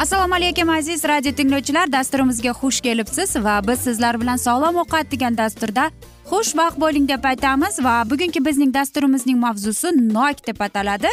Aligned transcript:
assalomu 0.00 0.34
alaykum 0.34 0.68
aziz 0.68 1.04
radio 1.04 1.32
tinglovchilar. 1.32 1.92
Dasturimizga 1.92 2.50
xush 2.50 2.80
kelibsiz 2.80 3.36
va 3.36 3.60
biz 3.68 3.78
sizlar 3.78 4.20
bilan 4.20 4.36
sog'lom 4.36 4.76
ovqat 4.82 5.10
degan 5.12 5.36
dasturda 5.38 5.90
xushvaqt 6.30 6.80
bo'ling 6.80 7.08
deb 7.08 7.24
aytamiz 7.30 7.74
va 7.86 7.94
bugungi 8.10 8.44
bizning 8.46 8.74
dasturimizning 8.74 9.38
mavzusi 9.38 9.92
nok 10.14 10.46
deb 10.46 10.60
ataladi. 10.60 11.10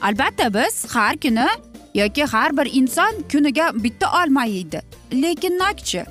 Albatta 0.00 0.54
biz 0.54 0.74
har 0.94 1.14
kuni 1.16 1.46
yoki 1.94 2.24
har 2.24 2.56
bir 2.56 2.68
inson 2.80 3.22
kuniga 3.32 3.70
bitta 3.84 4.06
olma 4.22 4.44
yeydi. 4.44 4.82
Lekin 5.12 5.58
nokchi? 5.58 6.04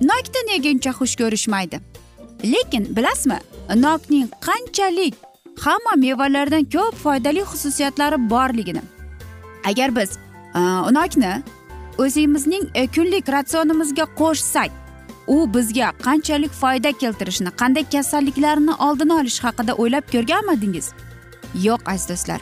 Nokni 0.00 0.40
nega 0.48 0.68
uncha 0.74 0.90
xush 0.90 1.16
ko'rishmaydi. 1.20 1.80
Lekin 2.44 2.84
bilasizmi 2.96 3.38
nokning 3.86 4.28
qanchalik 4.46 5.14
hamma 5.64 5.92
mevalardan 5.96 6.64
ko'p 6.74 6.94
foydali 7.04 7.40
xususiyatlari 7.40 8.30
borligini. 8.30 8.82
Agar 9.64 9.96
biz 9.96 10.10
Э, 10.54 10.60
nokni 10.92 11.42
o'zimizning 11.98 12.64
э, 12.74 12.86
kunlik 12.86 13.28
ratsionimizga 13.28 14.06
qo'shsak 14.20 14.70
u 15.26 15.54
bizga 15.54 15.92
qanchalik 16.06 16.52
foyda 16.62 16.92
keltirishini 16.92 17.50
qanday 17.60 17.84
kasalliklarni 17.94 18.74
oldini 18.86 19.12
olish 19.12 19.38
haqida 19.44 19.72
o'ylab 19.82 20.04
ko'rganmidingiz? 20.12 20.86
Yo'q 21.66 21.80
aziz 21.92 22.08
do'stlar. 22.08 22.40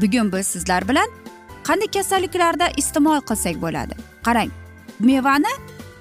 Bugun 0.00 0.32
biz 0.32 0.46
sizlar 0.46 0.88
bilan 0.88 1.08
qanday 1.68 1.90
kasalliklarda 1.96 2.66
iste'mol 2.76 3.20
qilsak 3.28 3.62
bo'ladi? 3.64 3.94
Qarang 4.26 4.50
mevani 5.00 5.54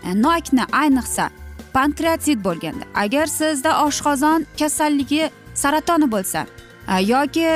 e, 0.04 0.22
nokni 0.26 0.66
ayniqsa 0.82 1.30
pankreatit 1.74 2.44
bo'lganda. 2.44 2.86
Agar 2.96 3.28
sizda 3.28 3.72
oshqozon 3.86 4.46
kasalligi 4.60 5.30
saratoni 5.54 6.12
bo'lsa 6.12 6.46
e, 6.92 6.94
yoki 7.14 7.48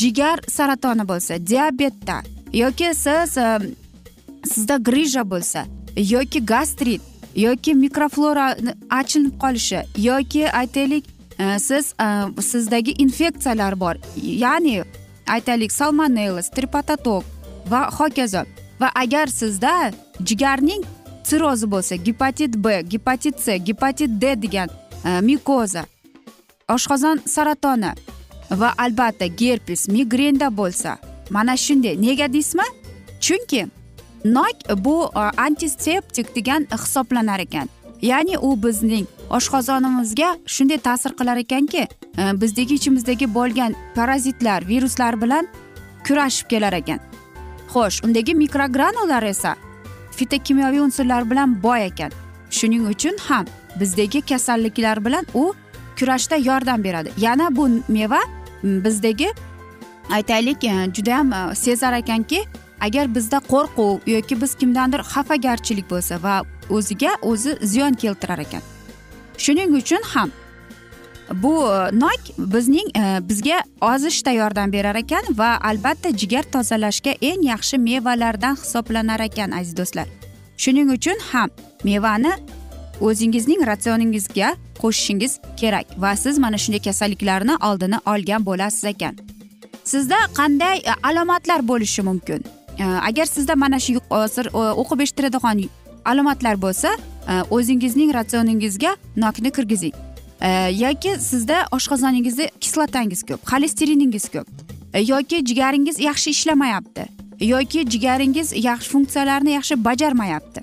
jigar 0.00 0.38
saratoni 0.48 1.08
bo'lsa 1.08 1.46
diabetda 1.46 2.33
yoki 2.54 2.94
siz 2.94 3.34
sizda 4.52 4.76
grija 4.76 5.24
bo'lsa 5.30 5.66
yoki 5.96 6.40
gastrit 6.46 7.02
yoki 7.36 7.74
mikroflora 7.74 8.56
achinib 8.90 9.38
qolishi 9.38 9.82
yoki 9.96 10.50
aytaylik 10.50 11.04
e, 11.38 11.58
siz 11.58 11.94
e, 12.00 12.42
sizdagi 12.42 12.94
infeksiyalar 12.98 13.80
bor. 13.80 13.96
Ya'ni 14.16 14.82
aytaylik 15.26 15.72
salmonella 15.72 16.42
tripatotok 16.42 17.24
va 17.70 17.90
hokazo 17.90 18.44
va 18.80 18.90
agar 18.94 19.26
sizda 19.26 19.90
jigarning 20.20 20.84
sirrozi 21.24 21.70
bo'lsa 21.70 21.94
gepatit 21.96 22.56
b 22.56 22.82
gepatit 22.82 23.38
c 23.44 23.58
gepatit 23.58 24.10
d 24.20 24.36
degan 24.42 24.68
e, 25.04 25.20
mikoza 25.20 25.84
oshqozon 26.68 27.20
saratoni 27.26 27.90
va 28.50 28.74
albatta 28.78 29.26
gerpes 29.26 29.88
migrenda 29.88 30.48
bo'lsa 30.56 30.98
mana 31.30 31.56
shunday. 31.56 32.02
Nega 32.02 32.32
deysizmi? 32.32 32.62
Chunki 33.20 33.66
nok 34.24 34.84
bu 34.84 35.10
e, 35.16 35.18
antiseptik 35.40 36.36
degan 36.36 36.66
hisoblanar 36.72 37.40
ekan. 37.40 37.68
Ya'ni 38.02 38.38
u 38.38 38.62
bizning 38.62 39.06
oshqozonimizga 39.30 40.36
shunday 40.46 40.78
ta'sir 40.78 41.12
qilar 41.18 41.36
ekanki 41.36 41.88
e, 42.18 42.22
bizdagi 42.40 42.74
ichimizdagi 42.74 43.34
bo'lgan 43.34 43.74
parazitlar 43.94 44.68
viruslar 44.68 45.20
bilan 45.22 45.48
kurashib 46.06 46.48
kelar 46.48 46.72
ekan. 46.72 47.00
Xo'sh 47.72 48.04
undagi 48.04 48.34
mikrogranullar 48.34 49.22
esa 49.22 49.56
fitokimyoviy 50.16 50.80
unsurlar 50.80 51.30
bilan 51.30 51.62
boy 51.62 51.86
ekan. 51.86 52.12
Shuning 52.50 52.88
uchun 52.88 53.16
ham 53.28 53.46
bizdagi 53.80 54.20
kasalliklar 54.20 55.04
bilan 55.04 55.26
u 55.34 55.54
kurashda 55.98 56.36
yordam 56.36 56.84
beradi. 56.84 57.10
Yana 57.18 57.56
bu 57.56 57.68
meva 57.88 58.20
bizdagi 58.62 59.28
aytaylik 60.10 60.64
e, 60.64 60.92
judayam 60.94 61.32
e, 61.32 61.54
sezar 61.54 61.92
ekanki 61.92 62.44
agar 62.80 63.14
bizda 63.14 63.36
qo'rquv 63.36 64.08
yoki 64.10 64.40
biz 64.40 64.54
kimdandir 64.54 65.00
xafagarchilik 65.00 65.90
bo'lsa 65.90 66.22
va 66.22 66.42
o'ziga 66.70 67.16
o'zi 67.22 67.58
ziyon 67.62 67.94
keltirar 67.94 68.38
ekan. 68.38 68.62
Shuning 69.38 69.76
uchun 69.76 70.02
ham 70.14 70.30
bu 71.42 71.54
e, 71.68 71.98
nok 72.00 72.20
bizning 72.38 72.88
bizga 73.28 73.62
ozishda 73.80 74.30
yordam 74.30 74.72
berar 74.72 74.94
ekan 74.94 75.24
va 75.38 75.58
albatta 75.70 76.10
jigar 76.10 76.42
tozalashga 76.42 77.10
eng 77.10 77.42
yaxshi 77.42 77.78
mevalardan 77.78 78.56
hisoblanar 78.56 79.20
ekan 79.20 79.50
aziz 79.50 79.76
do'stlar. 79.76 80.08
Shuning 80.56 80.90
uchun 80.90 81.18
ham 81.32 81.50
mevani 81.84 82.32
o'zingizning 83.00 83.66
ratsioningizga 83.66 84.54
qo'shishingiz 84.82 85.38
kerak 85.60 85.86
va 85.98 86.16
siz 86.16 86.38
mana 86.38 86.58
shunday 86.58 86.82
kasalliklarni 86.88 87.56
oldini 87.68 87.98
olgan 88.06 88.46
bo'lasiz 88.46 88.84
ekan. 88.84 89.23
Sizda 89.84 90.16
qanday 90.34 90.78
e, 90.78 90.92
alomatlar 91.02 91.68
bo'lishi 91.68 92.02
mumkin? 92.02 92.44
E, 92.78 92.84
agar 92.84 93.26
sizda 93.26 93.54
mana 93.56 93.78
shu 93.80 93.92
e, 93.92 94.00
hozir 94.10 94.46
o'qib 94.54 95.00
eshittiradigan 95.00 95.62
alomatlar 96.04 96.62
bo'lsa 96.62 96.96
o'zingizning 97.50 98.14
ratsioningizga 98.14 98.96
nokni 99.16 99.50
kirgizing. 99.50 99.94
Yoki 100.84 101.12
sizda 101.20 101.56
oshqozoningizda 101.72 102.48
kislotangiz 102.60 103.22
ko'p 103.28 103.40
xolesteriningiz 103.50 104.28
ko'p 104.34 104.48
yoki 105.12 105.46
jigaringiz 105.46 106.00
yaxshi 106.00 106.30
ishlamayapti 106.30 107.04
yoki 107.40 107.90
jigaringiz 107.90 108.52
yaxshi 108.64 108.90
funksiyalarni 108.90 109.50
yaxshi 109.50 109.84
bajarmayapti. 109.84 110.60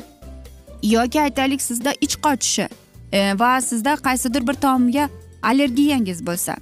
Yoki 0.84 1.22
aytaylik 1.22 1.62
sizda 1.62 1.94
ich 2.02 2.16
qochishi 2.26 2.68
va 3.14 3.62
sizda 3.62 3.94
qaysidir 3.94 4.48
bir 4.48 4.54
taomga 4.54 5.10
allergiyangiz 5.44 6.26
bo'lsa 6.28 6.56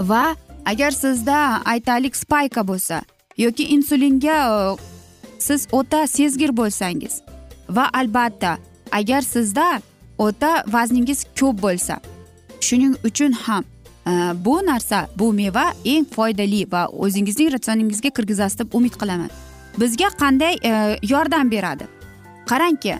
va 0.00 0.36
agar 0.66 0.90
sizda 0.90 1.38
aytaylik 1.64 2.16
spayka 2.16 2.68
bo'lsa 2.68 3.02
yoki 3.38 3.64
insulinga 3.64 4.36
e, 4.50 4.76
siz 5.38 5.68
o'ta 5.72 6.06
sezgir 6.06 6.56
bo'lsangiz 6.56 7.22
va 7.68 7.88
albatta 7.92 8.58
agar 8.92 9.22
sizda 9.22 9.80
o'ta 10.18 10.64
vazningiz 10.66 11.24
ko'p 11.40 11.62
bo'lsa 11.62 12.00
shuning 12.60 12.94
uchun 13.04 13.32
ham 13.32 13.64
e, 14.06 14.12
bu 14.44 14.66
narsa 14.66 15.08
bu 15.18 15.32
meva 15.32 15.72
eng 15.84 16.06
foydali 16.16 16.72
va 16.72 16.88
o'zingizning 16.88 17.52
ratsioningizga 17.52 18.10
kirgizasiz 18.10 18.58
deb 18.58 18.72
umid 18.72 18.94
qilaman. 19.00 19.30
Bizga 19.80 20.08
qanday 20.08 20.54
e, 20.64 20.98
yordam 21.02 21.50
beradi? 21.50 21.84
Qarangki 22.46 22.94
e, 22.96 22.98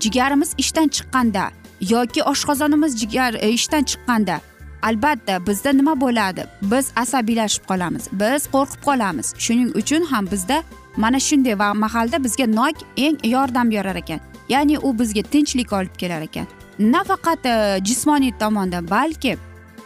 jigarimiz 0.00 0.54
ishdan 0.58 0.88
chiqqanda 0.88 1.50
yoki 1.80 2.22
oshqozonimiz 2.22 2.96
jigar 3.00 3.34
e, 3.34 3.50
ishdan 3.50 3.84
chiqqanda 3.84 4.40
albatta 4.82 5.46
bizda 5.46 5.72
nima 5.72 6.00
bo'ladi? 6.00 6.44
Biz 6.62 6.92
asabiylashib 6.96 7.64
qolamiz. 7.70 8.08
Biz 8.12 8.42
qo'rqib 8.54 8.80
qolamiz. 8.88 9.34
Shuning 9.38 9.70
uchun 9.80 10.02
ham 10.12 10.26
bizda 10.32 10.62
mana 10.96 11.20
shunday 11.20 11.58
va 11.58 11.74
mahalda 11.74 12.24
bizga 12.24 12.46
nok 12.46 12.76
eng 12.96 13.18
yordam 13.24 13.70
berar 13.70 13.96
ekan. 13.96 14.20
Ya'ni 14.48 14.78
u 14.78 14.98
bizga 14.98 15.22
tinchlik 15.22 15.72
olib 15.72 15.94
kelar 15.98 16.22
ekan. 16.22 16.46
Nafaqat 16.78 17.46
e, 17.46 17.78
jismoniy 17.84 18.32
tomonda 18.40 18.90
balki 18.90 19.36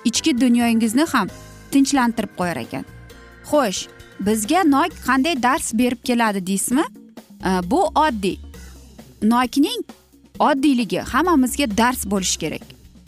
ichki 0.05 0.41
dunyoyingizni 0.41 1.05
ham 1.13 1.29
tinchlantirib 1.71 2.33
qo'yar 2.39 2.57
ekan. 2.57 2.85
Xo'sh 3.51 3.89
bizga 4.21 4.63
nok 4.65 4.91
qanday 5.07 5.43
dars 5.43 5.75
berib 5.75 6.03
keladi 6.05 6.47
deysizmi? 6.47 6.85
E, 7.45 7.51
bu 7.71 7.85
oddiy. 7.87 8.39
Nokning 9.23 9.83
oddiyligi 10.39 10.99
hammamizga 10.99 11.77
dars 11.77 12.07
bo'lishi 12.11 12.39
kerak. 12.39 12.65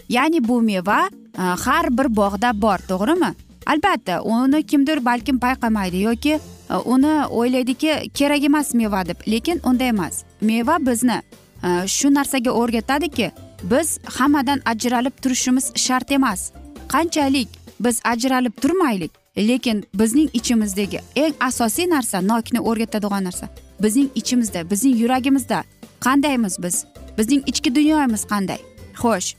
Ya'ni 0.08 0.48
bu 0.48 0.62
meva 0.62 1.10
Э, 1.38 1.42
har 1.42 1.98
bir 1.98 2.16
bog'da 2.16 2.62
bor 2.62 2.78
to'g'rimi? 2.88 3.34
Albatta 3.66 4.22
uni 4.22 4.62
kimdir 4.62 5.04
balkim 5.04 5.38
payqamaydi 5.38 6.00
yoki 6.02 6.38
e, 6.70 6.74
uni 6.74 7.26
o'ylaydiki 7.30 8.10
kerak 8.14 8.44
emas 8.44 8.74
meva 8.74 9.06
deb 9.06 9.20
lekin 9.28 9.60
unday 9.64 9.88
emas. 9.88 10.22
Meva 10.40 10.78
bizni 10.86 11.22
e, 11.62 11.86
shu 11.86 12.14
narsaga 12.14 12.50
o'rgatadiki 12.50 13.30
biz 13.62 13.98
hammadan 14.18 14.60
ajralib 14.64 15.12
turishimiz 15.22 15.72
shart 15.76 16.10
emas. 16.10 16.50
Qanchalik 16.88 17.48
biz 17.80 18.00
ajralib 18.04 18.52
turmaylik 18.62 19.12
lekin 19.36 19.84
bizning 19.94 20.30
ichimizdagi 20.32 21.00
eng 21.16 21.34
asosiy 21.40 21.90
narsa 21.90 22.20
nokni 22.20 22.60
o'rgatadigan 22.60 23.24
narsa 23.24 23.48
bizning 23.82 24.10
ichimizda 24.14 24.70
bizning 24.70 24.96
yuragimizda. 24.96 25.62
Qandaymiz 26.00 26.62
biz? 26.62 26.84
Bizning 27.18 27.42
ichki 27.46 27.74
dunyomiz 27.74 28.24
qanday? 28.24 28.60
Xo'sh 28.94 29.34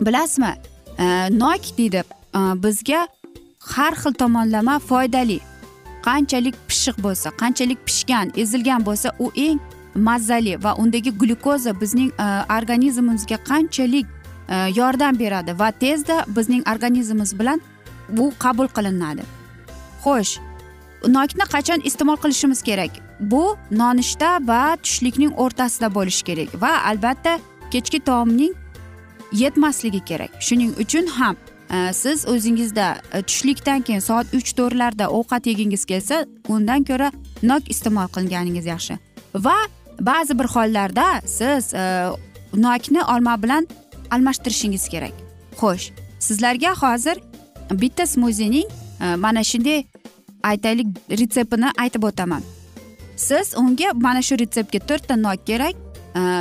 bilasizmi? 0.00 0.69
Э, 1.00 1.28
nok 1.30 1.62
deydi 1.78 2.02
э, 2.34 2.62
bizga 2.62 3.08
har 3.60 3.94
xil 3.94 4.12
tomonlama 4.12 4.78
foydali. 4.78 5.40
Qanchalik 6.04 6.56
pishiq 6.68 6.96
bo'lsa 7.04 7.30
qanchalik 7.40 7.80
pishgan 7.86 8.32
ezilgan 8.36 8.84
bo'lsa 8.84 9.12
u 9.18 9.30
eng 9.36 9.60
mazali 9.94 10.64
va 10.64 10.74
undagi 10.74 11.10
glyukoza 11.18 11.80
bizning 11.80 12.10
e, 12.18 12.26
organizmimizga 12.58 13.36
qanchalik 13.36 14.06
e, 14.48 14.56
yordam 14.76 15.18
beradi 15.18 15.58
va 15.58 15.70
tezda 15.70 16.24
bizning 16.36 16.62
organizmimiz 16.74 17.38
bilan 17.38 17.60
bu 18.08 18.32
qabul 18.38 18.68
qilinadi. 18.76 19.22
Xo'sh 20.04 20.32
nokni 21.16 21.44
qachon 21.54 21.80
iste'mol 21.88 22.16
qilishimiz 22.16 22.62
kerak? 22.62 22.90
Bu 23.20 23.56
nonushta 23.70 24.38
va 24.50 24.76
tushlikning 24.84 25.32
o'rtasida 25.36 25.94
bo'lishi 25.94 26.24
kerak 26.28 26.56
va 26.62 26.72
albatta 26.90 27.38
kechki 27.72 28.00
taomning 28.00 28.52
yetmasligi 29.32 30.04
kerak. 30.04 30.30
Shuning 30.40 30.74
uchun 30.78 31.06
ham 31.06 31.36
e, 31.70 31.92
siz 31.92 32.28
o'zingizda 32.28 32.96
e, 33.12 33.22
tushlikdan 33.22 33.80
keyin 33.80 34.00
soat 34.00 34.34
uch 34.34 34.52
to'rtlarda 34.58 35.08
ovqat 35.08 35.46
yegingiz 35.46 35.84
kelsa 35.84 36.24
undan 36.48 36.84
ko'ra 36.84 37.12
nok 37.42 37.70
iste'mol 37.70 38.08
qilganingiz 38.16 38.66
yaxshi. 38.66 38.98
Va 39.34 39.56
ba'zi 40.00 40.38
bir 40.38 40.48
hollarda 40.54 41.06
siz 41.26 41.74
e, 41.74 42.10
nokni 42.54 43.02
olma 43.04 43.42
bilan 43.42 43.68
almashtirishingiz 44.10 44.88
kerak. 44.88 45.14
Xo'sh 45.60 45.90
sizlarga 46.18 46.74
hozir 46.82 47.16
bitta 47.70 48.06
smuzining 48.06 48.68
mana 49.16 49.44
shunday 49.44 49.84
aytaylik 50.42 50.88
retseptini 51.10 51.70
aytib 51.78 52.02
o'taman. 52.04 52.42
Siz 53.16 53.54
unga 53.56 53.92
mana 53.94 54.22
shu 54.22 54.38
retseptga 54.38 54.78
to'rtta 54.88 55.16
nok 55.16 55.46
kerak 55.46 55.74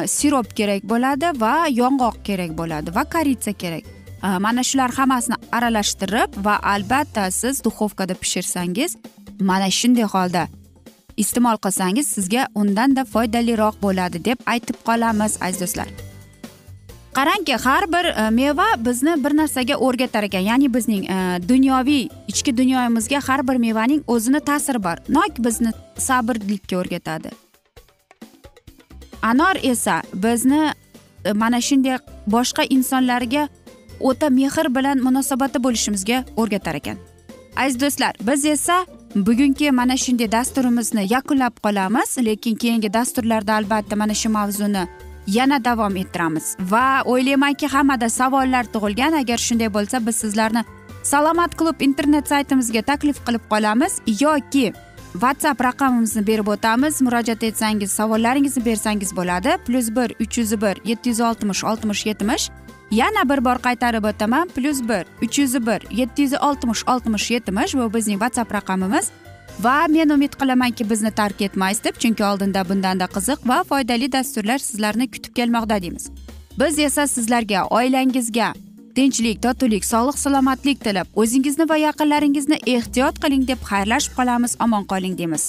sirop 0.07 0.56
kerak 0.56 0.83
bo'ladi 0.83 1.33
va 1.42 1.68
yong'oq 1.69 2.24
kerak 2.24 2.57
bo'ladi 2.57 2.95
va 2.95 3.04
koritsa 3.16 3.54
kerak 3.54 3.83
mana 4.45 4.63
shular 4.63 4.92
hammasini 4.98 5.38
aralashtirib 5.51 6.44
va 6.45 6.60
albatta 6.74 7.31
siz 7.31 7.63
duxovkada 7.63 8.13
pishirsangiz 8.13 8.98
mana 9.39 9.69
shunday 9.80 10.04
holda 10.04 10.48
iste'mol 11.18 11.57
qilsangiz 11.66 12.07
sizga 12.16 12.48
undanda 12.56 13.06
foydaliroq 13.13 13.81
bo'ladi 13.81 14.25
deb 14.25 14.38
aytib 14.54 14.77
qolamiz 14.88 15.38
aziz 15.42 15.62
do'stlar 15.62 15.89
qarangki 17.18 17.56
har 17.65 17.83
bir 17.94 18.06
meva 18.31 18.68
bizni 18.86 19.13
bir 19.24 19.36
narsaga 19.42 19.75
o'rgatar 19.75 20.24
ekan 20.30 20.45
ya'ni 20.51 20.74
bizning 20.74 21.04
dunyoviy 21.51 22.07
ichki 22.27 22.57
dunyoyimizga 22.57 23.19
har 23.27 23.48
bir 23.48 23.57
mevaning 23.65 24.01
o'zini 24.07 24.39
ta'siri 24.50 24.83
bor 24.83 24.98
nok 25.10 25.44
bizni 25.45 25.72
sabrlikka 25.98 26.77
o'rgatadi. 26.77 27.49
Anor 29.21 29.56
esa 29.63 30.01
bizni 30.13 30.74
e, 31.25 31.33
mana 31.33 31.62
shunday 31.62 31.98
boshqa 32.27 32.63
insonlarga 32.69 33.48
o'ta 34.00 34.30
mehr 34.30 34.75
bilan 34.75 34.98
munosabatda 35.04 35.63
bo'lishimizga 35.63 36.24
o'rgatar 36.38 36.75
ekan. 36.75 36.98
Aziz 37.56 37.81
do'stlar 37.81 38.13
biz 38.27 38.45
esa 38.45 38.86
bugungi 39.16 39.71
mana 39.71 39.98
shunday 39.98 40.31
dasturimizni 40.31 41.07
yakunlab 41.13 41.56
qolamiz 41.66 42.18
lekin 42.18 42.56
keyingi 42.56 42.94
dasturlarda 42.94 43.54
albatta 43.54 43.95
mana 43.95 44.13
shu 44.13 44.30
mavzuni 44.30 44.88
yana 45.27 45.63
davom 45.65 45.95
ettiramiz. 45.95 46.56
Va 46.72 47.04
o'ylaymanki 47.06 47.68
hammada 47.68 48.10
savollar 48.10 48.65
tug'ilgan. 48.74 49.13
Agar 49.22 49.38
shunday 49.38 49.74
bo'lsa 49.74 50.06
biz 50.06 50.15
sizlarni 50.15 50.63
salomat 51.04 51.56
klub 51.56 51.81
internet 51.81 52.27
saytimizga 52.27 52.81
taklif 52.81 53.18
qilib 53.25 53.44
qolamiz 53.51 53.94
yoki 54.22 54.74
whatsapp 55.13 55.63
raqamimizni 55.63 56.27
berib 56.27 56.47
o'tamiz. 56.47 57.01
Murojaat 57.01 57.44
etsangiz 57.44 57.91
savollaringizni 57.91 58.65
bersangiz 58.65 59.15
bo'ladi. 59.15 59.57
Plyus 59.65 59.89
bir 59.95 60.13
uch 60.19 60.38
yuz 60.38 60.61
bir 60.61 60.75
yetti 60.85 61.09
yuz 61.09 61.21
oltmish 61.21 61.63
oltmish 61.63 62.06
yetmish. 62.06 62.50
Yana 62.91 63.29
bir 63.29 63.45
bor 63.45 63.56
qaytarib 63.56 64.03
o'taman. 64.03 64.47
Plyus 64.47 64.81
bir 64.89 65.06
uch 65.25 65.39
yuz 65.39 65.56
bir 65.67 65.81
yetti 65.91 66.21
yuz 66.21 66.33
oltmish 66.33 66.83
oltmish 66.88 67.31
yetmish. 67.31 67.75
Bu 67.75 67.94
bizning 67.94 68.19
whatsapp 68.19 68.53
raqamimiz. 68.53 69.11
Va 69.59 69.88
men 69.89 70.09
umid 70.09 70.33
qilamanki 70.39 70.89
bizni 70.89 71.12
tark 71.12 71.41
etmaysiz 71.41 71.83
deb 71.83 71.95
chunki 72.00 72.23
oldinda 72.23 72.69
bundanda 72.69 73.05
qiziq 73.05 73.47
va 73.50 73.63
foydali 73.63 74.12
dasturlar 74.12 74.57
sizlarni 74.57 75.12
kutib 75.12 75.33
kelmoqda 75.35 75.81
deymiz. 75.81 76.09
Biz 76.59 76.79
esa 76.79 77.07
sizlarga 77.07 77.63
oilangizga 77.63 78.53
tinchlik 79.00 79.38
totuvlik 79.44 79.86
sog'lik 79.88 80.18
salomatlik 80.19 80.80
tilab 80.86 81.07
o'zingizni 81.22 81.66
va 81.69 81.75
yaqinlaringizni 81.80 82.57
ehtiyot 82.72 83.19
qiling 83.24 83.44
deb 83.50 83.62
xayrlashib 83.69 84.13
qolamiz 84.18 84.56
omon 84.66 84.84
qoling 84.92 85.13
deymiz. 85.19 85.44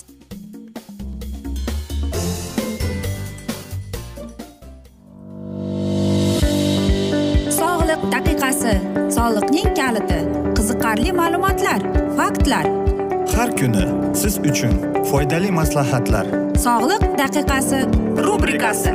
Sog'liq 7.59 8.03
daqiqasi 8.15 8.75
soliqning 9.19 9.71
kaliti 9.81 10.21
qiziqarli 10.59 11.17
ma'lumotlar 11.21 11.81
faktlar. 12.21 12.71
Har 13.35 13.51
kuni 13.63 13.85
siz 14.21 14.39
uchun 14.51 14.77
foydali 15.11 15.51
maslahatlar. 15.61 16.27
Sog'liq 16.67 17.03
daqiqasi 17.23 17.81
rubrikasi 18.27 18.95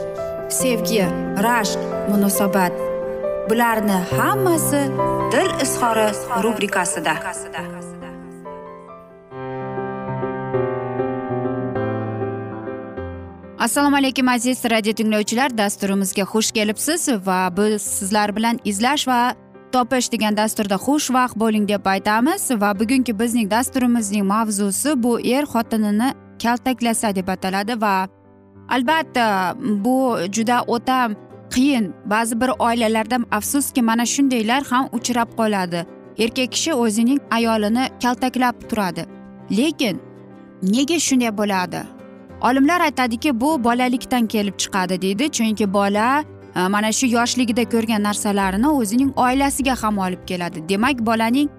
sevgi 0.51 1.05
rashq 1.45 1.79
munosabat. 2.09 2.73
Bularni 3.49 3.97
hammasi 4.17 4.81
dil 5.31 5.51
izhori 5.63 6.07
rubrikasida. 6.43 7.13
Assalomu 13.59 13.95
alaykum 13.95 14.27
aziz 14.27 14.65
radio 14.65 14.93
tinglovchilar. 14.93 15.57
Dasturimizga 15.57 16.23
xush 16.23 16.51
kelibsiz 16.51 17.07
va 17.25 17.49
biz 17.57 17.81
sizlar 17.81 18.35
bilan 18.35 18.59
izlash 18.65 19.07
va 19.07 19.35
topish 19.71 20.11
degan 20.11 20.37
dasturda 20.37 20.75
xushvaqt 20.75 21.35
bo'ling 21.35 21.67
deb 21.69 21.85
aytamiz. 21.85 22.51
Va 22.51 22.79
bugungi 22.79 23.19
bizning 23.19 23.51
dasturimizning 23.51 24.25
mavzusi 24.25 25.03
bu 25.03 25.19
er 25.19 25.45
xotinini 25.53 26.13
kaltaklasa 26.43 27.15
deb 27.15 27.27
ataladi 27.27 27.81
va 27.81 28.07
albatta 28.75 29.55
bu 29.59 30.17
juda 30.35 30.57
o'ta 30.67 31.09
qiyin. 31.53 31.93
Ba'zi 32.05 32.41
bir 32.41 32.49
oilalarda 32.59 33.17
afsuski 33.31 33.81
mana 33.81 34.05
shundaylar 34.05 34.63
ham 34.63 34.89
uchrab 34.91 35.29
qoladi. 35.39 35.85
Erkak 36.19 36.51
kishi 36.51 36.73
o'zining 36.73 37.19
ayolini 37.31 37.83
kaltaklab 38.03 38.55
turadi. 38.69 39.05
Lekin 39.57 40.01
nega 40.63 40.99
shunday 40.99 41.37
bo'ladi? 41.37 41.81
Olimlar 42.41 42.81
aytadiki 42.81 43.41
bu 43.41 43.63
bolalikdan 43.63 44.27
kelib 44.27 44.55
chiqadi 44.57 45.01
deydi. 45.01 45.31
Chunki 45.31 45.73
bola 45.73 46.23
e, 46.55 46.67
mana 46.67 46.91
shu 46.91 47.07
yoshligida 47.07 47.63
ko'rgan 47.73 48.03
narsalarini 48.03 48.67
o'zining 48.67 49.11
oilasiga 49.15 49.75
ham 49.83 49.97
olib 49.97 50.23
keladi. 50.27 50.69
Demak 50.69 50.99
bolaning 50.99 51.49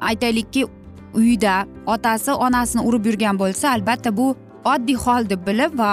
aytaylikki 0.00 0.66
uyida 1.14 1.66
otasi 1.86 2.32
onasini 2.32 2.82
urib 2.82 3.04
yurgan 3.06 3.38
bo'lsa 3.38 3.70
albatta 3.70 4.16
bu 4.16 4.36
oddiy 4.64 4.96
hol 5.04 5.28
deb 5.30 5.46
bilib 5.46 5.78
va 5.78 5.90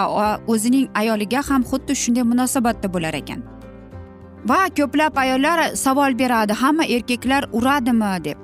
o'zining 0.47 0.87
ayoliga 1.01 1.41
ham 1.49 1.63
xuddi 1.71 1.95
shunday 2.01 2.23
munosabatda 2.31 2.93
bo'lar 2.93 3.13
ekan. 3.21 3.41
Va 4.49 4.61
ko'plab 4.77 5.17
ayollar 5.23 5.75
savol 5.85 6.19
beradi 6.21 6.53
hamma 6.53 6.85
erkaklar 6.95 7.49
uradimi 7.51 8.13
deb. 8.27 8.37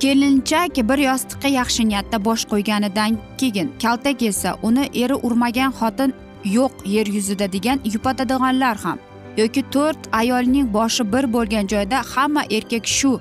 Kelinchak 0.00 0.76
bir 0.88 0.98
yostiqqa 1.08 1.48
yaxshi 1.48 1.88
niyatda 1.88 2.24
bosh 2.24 2.44
qo'yganidan 2.52 3.18
keyin 3.38 3.68
kaltak 3.82 4.22
esa 4.22 4.50
uni 4.62 4.84
eri 5.02 5.14
urmagan 5.26 5.72
xotin 5.78 6.10
yo'q 6.56 6.72
yer 6.94 7.06
yuzida 7.06 7.46
degan 7.52 7.78
yupatadiganlar 7.94 8.76
ham 8.84 8.98
yoki 9.36 9.62
to'rt 9.74 10.02
ayolning 10.12 10.66
boshi 10.76 11.12
bir 11.12 11.24
bo'lgan 11.34 11.66
joyda 11.72 11.98
hamma 12.12 12.42
erkak 12.56 12.86
shu 12.98 13.12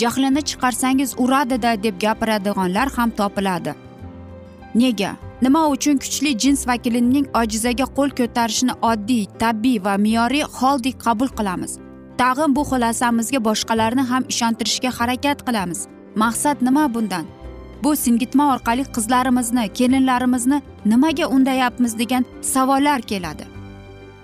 jahlini 0.00 0.42
chiqarsangiz 0.48 1.10
uradida 1.24 1.82
deb 1.82 2.00
gapiradiganlar 2.00 2.88
ham 2.96 3.10
topiladi. 3.10 3.74
Nega? 4.74 5.16
Nima 5.42 5.68
uchun 5.68 5.98
kuchli 5.98 6.38
jins 6.42 6.66
vakilining 6.68 7.26
ojizaga 7.40 7.86
qo'l 7.96 8.10
ko'tarishini 8.18 8.74
oddiy 8.90 9.24
tabiiy 9.42 9.82
va 9.86 9.94
me'yoriy 10.04 10.44
holdek 10.58 10.96
qabul 11.06 11.30
qilamiz. 11.38 11.72
Tag'in 12.20 12.56
bu 12.56 12.62
xulosamizga 12.70 13.40
boshqalarni 13.48 14.04
ham 14.10 14.22
ishontirishga 14.32 14.90
harakat 14.98 15.38
qilamiz. 15.46 15.80
Maqsad 16.22 16.62
nima 16.66 16.84
bundan? 16.94 17.26
Bu 17.82 17.96
singitma 17.96 18.44
orqali 18.54 18.84
qizlarimizni 18.96 19.64
kelinlarimizni 19.78 20.62
nimaga 20.84 21.26
undayapmiz 21.28 21.98
degan 21.98 22.24
savollar 22.52 23.00
keladi. 23.00 23.44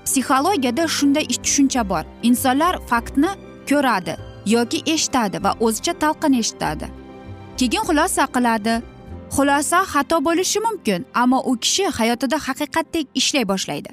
Psixologiyada 0.04 0.84
shunday 0.96 1.24
tushuncha 1.44 1.88
bor. 1.88 2.04
Insonlar 2.22 2.74
faktni 2.90 3.30
ko'radi 3.70 4.14
yoki 4.46 4.78
eshitadi 4.94 5.44
va 5.44 5.52
o'zicha 5.60 5.92
talqin 6.02 6.32
eshitadi. 6.42 6.86
Keyin 7.58 7.84
xulosa 7.88 8.24
qiladi. 8.36 8.74
Xulosa 9.34 9.78
xato 9.92 10.16
bo'lishi 10.26 10.60
mumkin 10.66 11.00
ammo 11.14 11.38
u 11.50 11.52
kishi 11.62 11.84
hayotida 11.98 12.36
haqiqatdek 12.46 13.06
ishlay 13.20 13.44
boshlaydi. 13.52 13.90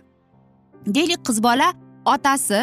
Deylik 0.96 1.22
qiz 1.27 1.38
bola 1.48 1.67
otasi 2.13 2.60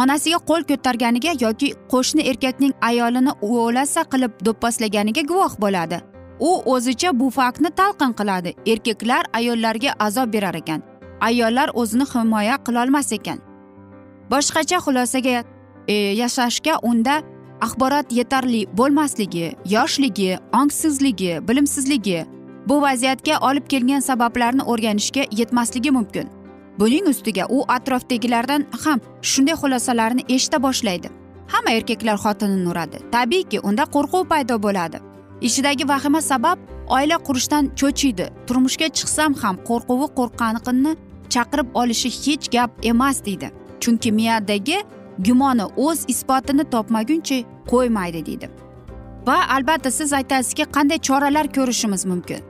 onasiga 0.00 0.38
qo'l 0.48 0.62
ko'targaniga 0.70 1.32
yoki 1.44 1.68
qo'shni 1.92 2.22
erkakning 2.30 2.72
ayolini 2.90 3.32
o'lasa 3.40 4.00
qilib 4.12 4.32
do'pposlaganiga 4.46 5.22
guvoh 5.30 5.52
bo'ladi. 5.64 5.98
U 6.48 6.50
o'zicha 6.74 7.10
bu 7.20 7.30
faktni 7.38 7.70
talqin 7.80 8.12
qiladi. 8.18 8.50
Erkaklar 8.72 9.24
ayollarga 9.38 9.90
azob 10.06 10.32
berar 10.32 10.54
ekan. 10.54 10.80
Ayollar 11.20 11.68
o'zini 11.80 12.06
himoya 12.12 12.56
qilolmas 12.66 13.12
ekan. 13.18 13.38
Boshqacha 14.30 14.78
xulosaga 14.86 15.36
e, 15.88 15.94
yashashga 16.22 16.74
unda 16.82 17.14
axborot 17.60 18.12
yetarli 18.12 18.66
bo'lmasligi 18.78 19.52
yoshligi 19.74 20.38
ongsizligi 20.60 21.38
bilimsizligi 21.48 22.26
bu 22.68 22.82
vaziyatga 22.82 23.38
olib 23.50 23.66
kelgan 23.72 24.00
sabablarni 24.00 24.62
o'rganishga 24.62 25.24
yetmasligi 25.40 25.90
mumkin. 25.90 26.28
Buning 26.78 27.08
ustiga 27.08 27.46
u 27.48 27.64
atrofdagilardan 27.68 28.66
ham 28.84 29.00
shunday 29.22 29.54
xulosalarni 29.62 30.22
eshita 30.28 30.62
boshlaydi. 30.62 31.08
Hamma 31.52 31.70
erkaklar 31.70 32.16
xotinini 32.24 32.68
uradi 32.72 32.98
tabiiyki 33.12 33.60
unda 33.60 33.84
qo'rquv 33.94 34.28
paydo 34.32 34.62
bo'ladi. 34.62 34.98
Ichidagi 35.40 35.88
vahima 35.88 36.20
sabab 36.22 36.58
oila 36.96 37.16
qurishdan 37.26 37.70
cho'chiydi. 37.80 38.26
Turmushga 38.46 38.88
chiqsam 38.98 39.34
ham 39.42 39.56
qo'rquvi 39.68 40.08
qo'rqqanini 40.18 40.92
chaqirib 41.34 41.68
olishi 41.74 42.10
hech 42.22 42.50
gap 42.54 42.70
emas 42.82 43.24
deydi. 43.24 43.48
Chunki 43.80 44.12
miyadagi 44.12 44.78
gumoni 45.26 45.64
o'z 45.76 46.04
isbotini 46.08 46.64
topmaguncha 46.74 47.38
qo'ymaydi 47.70 48.26
deydi. 48.26 48.50
Va 49.26 49.38
albatta 49.56 49.90
siz 49.90 50.12
aytasizki 50.12 50.64
qanday 50.76 50.98
choralar 51.08 51.46
ko'rishimiz 51.56 52.04
mumkin? 52.10 52.40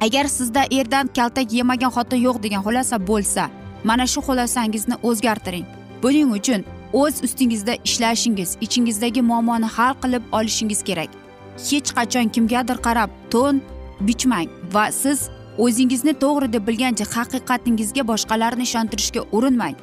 Agar 0.00 0.24
sizda 0.24 0.62
erdan 0.78 1.06
kaltak 1.16 1.52
yemagan 1.52 1.90
xotin 1.96 2.20
yo'q 2.26 2.42
degan 2.44 2.62
xulosa 2.66 2.96
bo'lsa 3.10 3.44
mana 3.84 4.06
shu 4.06 4.20
xulosangizni 4.28 4.96
o'zgartiring. 5.08 5.66
Buning 6.02 6.30
uchun 6.38 6.60
o'z 6.92 7.24
ustingizda 7.26 7.74
ishlashingiz 7.88 8.50
ichingizdagi 8.60 9.22
muammoni 9.30 9.68
hal 9.76 9.94
qilib 10.02 10.22
olishingiz 10.38 10.82
kerak. 10.88 11.10
Hech 11.68 11.90
qachon 11.96 12.28
kimgadir 12.34 12.78
qarab 12.86 13.10
to'n 13.32 13.56
bichmang 14.06 14.48
va 14.74 14.84
siz 15.02 15.18
o'zingizni 15.64 16.12
to'g'ri 16.22 16.52
deb 16.52 16.62
bilgancha 16.68 17.04
haqiqatingizga 17.14 18.02
boshqalarni 18.10 18.62
ishontirishga 18.68 19.22
urinmang. 19.36 19.76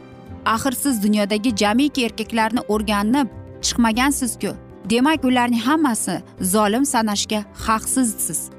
Axir 0.46 0.72
siz 0.72 1.04
dunyodagi 1.04 1.56
jamiki 1.56 2.06
erkaklarni 2.06 2.62
o'rganib 2.68 3.28
chiqmagansizku. 3.62 4.56
Demak 4.90 5.26
ularning 5.26 5.62
hammasi 5.62 6.22
zolim 6.42 6.86
sanashga 6.86 7.44
haqsizsiz. 7.66 8.50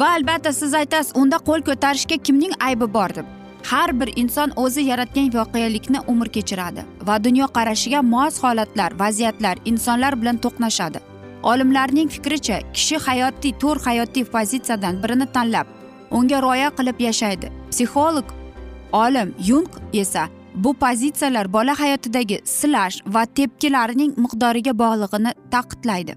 Va 0.00 0.08
albatta 0.16 0.52
siz 0.52 0.74
aytasiz 0.74 1.12
unda 1.16 1.36
qo'l 1.36 1.62
ko'tarishga 1.68 2.16
kimning 2.16 2.52
aybi 2.60 2.94
bor 2.94 3.14
deb. 3.14 3.26
Har 3.70 4.00
bir 4.00 4.10
inson 4.16 4.52
o'zi 4.56 4.82
yaratgan 4.90 5.28
voqelikni 5.34 6.00
umr 6.12 6.28
kechiradi 6.36 6.82
va 7.06 7.24
dunyoqarashiga 7.24 8.02
mos 8.02 8.42
holatlar 8.44 8.92
vaziyatlar 8.98 9.56
insonlar 9.64 10.20
bilan 10.20 10.36
to'qnashadi. 10.44 10.98
Olimlarning 11.42 12.08
fikricha 12.08 12.58
kishi 12.72 12.96
hayotiy 13.06 13.52
to'rt 13.62 13.86
hayotiy 13.86 14.24
pozitsiyadan 14.24 15.02
birini 15.02 15.26
tanlab 15.34 15.66
unga 16.10 16.38
rioya 16.42 16.70
qilib 16.78 16.98
yashaydi. 17.08 17.52
Psixolog 17.70 18.24
olim 18.92 19.34
yung 19.48 19.66
esa 19.92 20.28
bu 20.54 20.74
pozitsiyalar 20.74 21.52
bola 21.52 21.80
hayotidagi 21.80 22.40
silash 22.44 23.00
va 23.06 23.24
tepkilarining 23.24 24.18
miqdoriga 24.18 24.78
bog'lig'ini 24.78 25.32
ta'kidlaydi. 25.50 26.14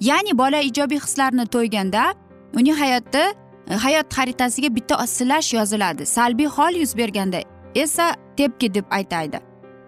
Ya'ni 0.00 0.38
bola 0.38 0.60
ijobiy 0.60 1.00
hislarni 1.00 1.46
to'yganda 1.46 2.14
uning 2.54 2.76
hayotda 2.76 3.22
e, 3.70 3.74
hayot 3.74 4.06
xaritasiga 4.16 4.74
bitta 4.76 5.06
silash 5.06 5.54
yoziladi. 5.54 6.06
Salbiy 6.06 6.46
hol 6.46 6.74
yuz 6.82 6.96
berganda 6.96 7.40
esa 7.74 8.14
tepki 8.36 8.74
deb 8.74 8.84
aytaydi. 8.90 9.38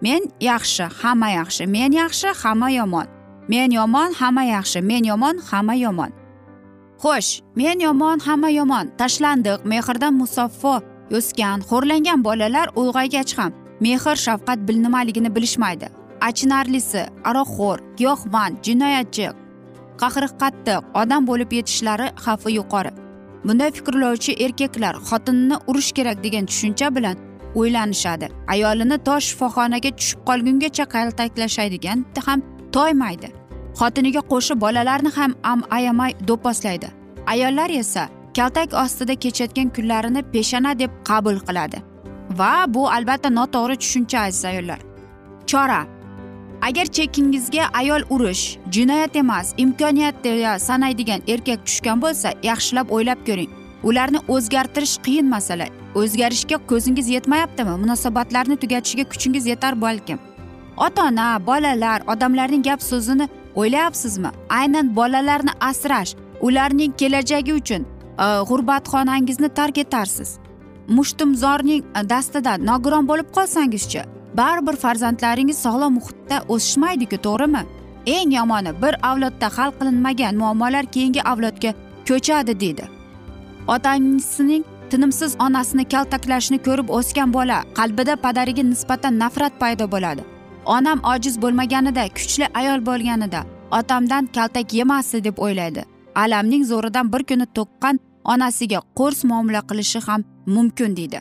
Men 0.01 0.21
yaxshi 0.41 0.83
hamma 1.01 1.29
yaxshi. 1.29 1.67
Men 1.67 1.91
yaxshi 1.91 2.27
hamma 2.43 2.69
yomon. 2.69 3.07
Men 3.47 3.71
yomon 3.71 4.13
hamma 4.13 4.43
yaxshi. 4.43 4.81
Men 4.81 5.03
yomon 5.03 5.37
hamma 5.49 5.73
yomon. 5.73 6.11
Xo'sh 7.01 7.41
men 7.55 7.79
yomon 7.79 8.19
hamma 8.19 8.49
yomon. 8.49 8.85
Tashlandiq 8.97 9.59
mehrdan 9.65 10.13
musaffo 10.13 10.81
o'sgan 11.17 11.59
xo'rlangan 11.69 12.23
bolalar 12.27 12.67
ulg'aygach 12.81 13.37
ham 13.37 13.64
mehr 13.81 14.15
shafqat 14.25 14.59
nimaligini 14.69 15.35
bilishmaydi. 15.35 15.87
Achinarlisi 16.21 17.01
aroqxo'r 17.29 17.79
giyohvand 17.97 18.55
jinoyatchi 18.63 19.27
qahri 20.01 20.27
qattiq 20.41 20.81
odam 21.01 21.27
bo'lib 21.29 21.51
yetishlari 21.57 22.07
xavfi 22.25 22.51
yuqori. 22.59 22.91
Bunday 23.45 23.71
fikrlovchi 23.77 24.31
erkaklar 24.45 24.95
xotinini 25.09 25.57
urish 25.67 25.91
kerak 25.97 26.23
degan 26.23 26.45
tushuncha 26.51 26.87
bilan 26.95 27.15
o'ylanishadi 27.59 28.27
ayolini 28.53 28.97
to 29.07 29.15
shifoxonaga 29.27 29.91
tushib 29.99 30.19
qolgungacha 30.29 30.85
kaltaklashadigan 30.95 32.05
ham 32.25 32.39
toymaydi. 32.75 33.29
Xotiniga 33.79 34.21
qo'shib 34.31 34.57
bolalarni 34.65 35.11
ham 35.17 35.31
am 35.51 35.59
ayamay 35.77 36.11
do'pposlaydi. 36.27 36.87
Ayollar 37.33 37.69
esa 37.81 38.03
kaltak 38.37 38.73
ostida 38.83 39.15
kechayotgan 39.23 39.69
kunlarini 39.75 40.21
peshana 40.33 40.71
deb 40.79 40.91
qabul 41.09 41.37
qiladi. 41.47 41.77
Va 42.37 42.65
bu 42.67 42.89
albatta 42.89 43.29
noto'g'ri 43.29 43.75
tushuncha 43.75 44.19
aziz 44.19 44.45
ayollar. 44.45 44.79
Chora. 45.47 45.85
Agar 46.61 46.85
chekingizga 46.85 47.63
ayol 47.73 48.01
urish 48.09 48.57
jinoyat 48.71 49.15
emas 49.15 49.53
imkoniyat 49.57 50.23
deya 50.23 50.59
sanaydigan 50.59 51.21
erkak 51.27 51.65
tushgan 51.65 52.01
bo'lsa 52.01 52.33
yaxshilab 52.43 52.89
o'ylab 52.89 53.19
ko'ring. 53.27 53.51
Ularni 53.83 54.19
o'zgartirish 54.27 54.97
qiyin 55.05 55.27
masala. 55.29 55.67
O'zgarishga 55.95 56.57
ko'zingiz 56.69 57.09
yetmayaptimi? 57.15 57.73
Munosabatlarni 57.83 58.55
tugatishga 58.55 59.03
kuchingiz 59.11 59.45
yetar 59.45 59.81
balkim. 59.81 60.19
Ota 60.77 61.03
ona 61.09 61.27
bolalar 61.47 62.01
odamlarning 62.07 62.63
gap 62.63 62.81
so'zini 62.81 63.29
o'ylayapsizmi? 63.55 64.29
Aynan 64.49 64.95
bolalarni 64.95 65.51
asrash 65.59 66.15
ularning 66.41 66.91
kelajagi 66.97 67.53
uchun 67.53 67.81
e, 68.19 68.25
g'urbatxonangizni 68.49 69.49
tark 69.49 69.77
etarsiz. 69.77 70.44
Mushtumzorning 70.87 71.83
e, 71.83 72.09
dastidan 72.09 72.65
nogiron 72.65 73.07
bo'lib 73.07 73.31
qolsangizchi 73.37 74.03
baribir 74.37 74.75
farzandlaringiz 74.75 75.57
sog'lom 75.65 75.93
muhitda 75.93 76.37
o'sishmaydiku 76.53 77.17
to'g'rimi? 77.27 77.63
Eng 78.05 78.31
yomoni 78.37 78.71
bir 78.81 78.93
avlodda 79.09 79.49
hal 79.57 79.71
qilinmagan 79.79 80.35
muammolar 80.41 80.85
keyingi 80.85 81.21
avlodga 81.31 81.71
ko'chadi 82.09 82.59
deydi. 82.59 82.85
Otangisining 83.67 84.63
tinimsiz 84.89 85.35
onasini 85.39 85.85
kaltaklashni 85.93 86.57
ko'rib 86.67 86.89
o'sgan 86.97 87.33
bola 87.33 87.57
qalbida 87.77 88.15
padariga 88.15 88.63
nisbatan 88.63 89.19
nafrat 89.19 89.53
paydo 89.59 89.85
bo'ladi. 89.91 90.23
Onam 90.65 90.99
ojiz 91.13 91.41
bo'lmaganida 91.41 92.03
kuchli 92.17 92.45
ayol 92.53 92.85
bo'lganida 92.89 93.41
otamdan 93.79 94.25
kaltak 94.35 94.73
yemasdi 94.73 95.23
deb 95.23 95.37
o'ylaydi. 95.37 95.83
Alamning 96.15 96.63
zo'ridan 96.71 97.13
bir 97.13 97.23
kuni 97.29 97.45
to'qqan 97.57 97.99
onasiga 98.33 98.79
qo'rs 98.99 99.23
muomala 99.29 99.61
qilishi 99.69 99.99
ham 100.07 100.21
mumkin 100.55 100.95
deydi. 100.97 101.19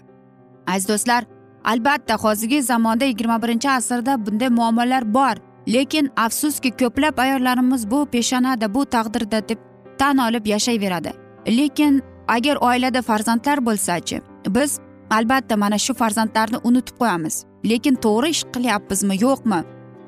Aziz 0.66 0.88
do'stlar 0.88 1.22
albatta 1.64 2.14
hozirgi 2.24 2.62
zamonda 2.62 3.04
yigirma 3.04 3.42
birinchi 3.42 3.68
asrda 3.70 4.26
bunday 4.26 4.48
muammolar 4.48 5.14
bor 5.14 5.36
lekin 5.74 6.10
afsuski 6.16 6.70
ko'plab 6.80 7.18
ayollarimiz 7.24 7.90
bu 7.90 8.06
peshonada 8.06 8.74
bu 8.74 8.84
taqdirda 8.94 9.48
deb 9.48 9.58
tan 9.98 10.18
olib 10.18 10.46
yashayveradi. 10.46 11.12
Lekin 11.58 12.02
agar 12.28 12.56
oilada 12.56 13.02
farzandlar 13.02 13.58
bo'lsachi 13.66 14.20
biz 14.48 14.78
albatta 15.10 15.56
mana 15.56 15.78
shu 15.78 15.94
farzandlarni 15.94 16.58
unutib 16.64 16.96
qo'yamiz. 17.00 17.44
Lekin 17.70 17.94
to'g'ri 17.94 18.28
ish 18.34 18.44
qilyapmizmi 18.54 19.16
yo'qmi? 19.24 19.60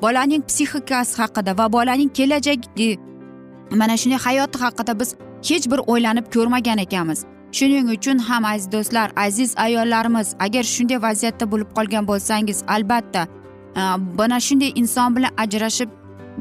Bolaning 0.03 0.43
psixikasi 0.49 1.17
haqida 1.23 1.59
va 1.59 1.67
bolaning 1.73 2.11
kelajagi 2.19 2.91
mana 3.81 3.97
shunday 4.01 4.21
hayoti 4.27 4.59
haqida 4.65 5.01
biz 5.01 5.15
hech 5.51 5.71
bir 5.71 5.81
o'ylanib 5.93 6.27
ko'rmagan 6.35 6.79
ekanmiz. 6.79 7.25
Shuning 7.53 7.91
uchun 7.97 8.19
ham 8.19 8.45
aziz 8.45 8.73
do'stlar 8.73 9.11
aziz 9.17 9.55
ayollarimiz 9.57 10.35
agar 10.39 10.63
shunday 10.63 11.03
vaziyatda 11.03 11.51
bo'lib 11.53 11.71
qolgan 11.77 12.09
bo'lsangiz 12.11 12.59
albatta 12.69 13.23
e, 13.77 13.83
mana 14.19 14.41
shunday 14.41 14.73
inson 14.75 15.17
bilan 15.17 15.33
ajrashib 15.45 15.91